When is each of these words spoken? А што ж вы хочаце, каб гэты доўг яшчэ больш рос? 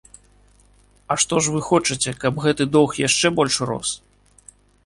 А 1.15 1.17
што 1.25 1.41
ж 1.47 1.53
вы 1.55 1.61
хочаце, 1.69 2.15
каб 2.25 2.41
гэты 2.47 2.63
доўг 2.77 2.91
яшчэ 3.07 3.27
больш 3.41 3.55
рос? 3.73 3.89